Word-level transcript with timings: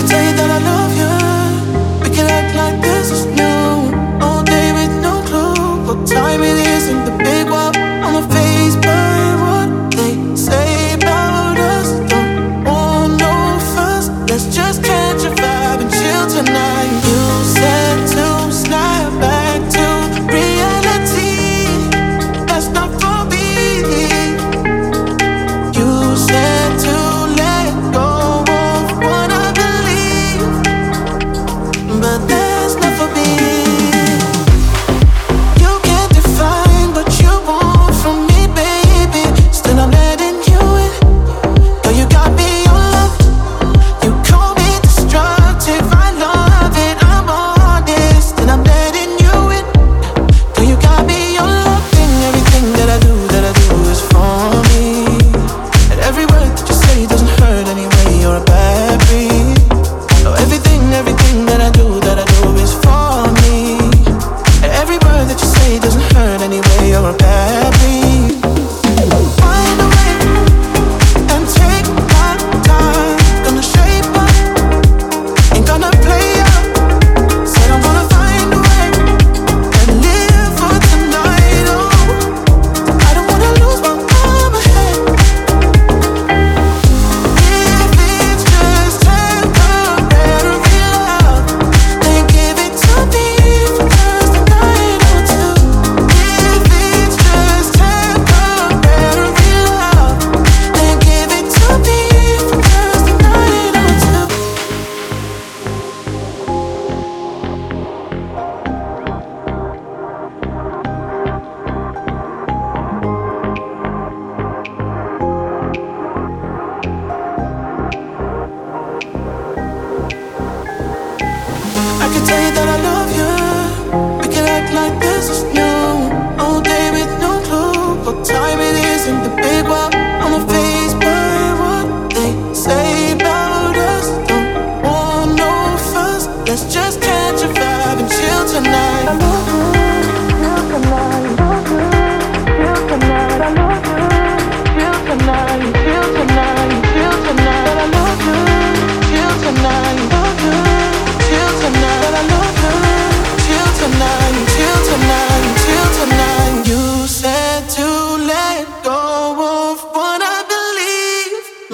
To 0.00 0.06
tell 0.06 0.24
you 0.24 0.32
that 0.32 0.50
I 0.50 0.58
love 0.64 0.96
you. 0.96 1.29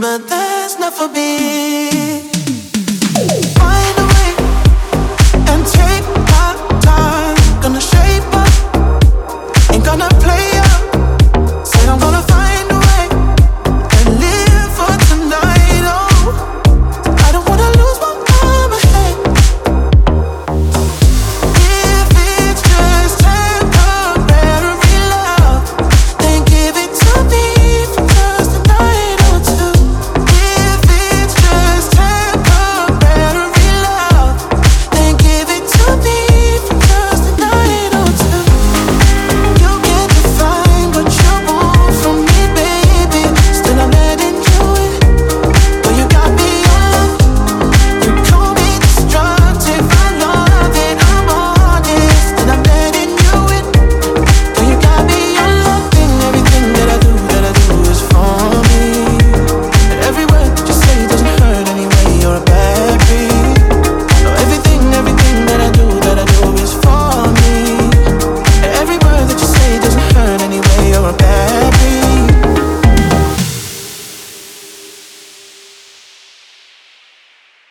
but 0.00 0.28
that's 0.28 0.78
not 0.78 0.92
for 0.92 1.08
me. 1.08 2.27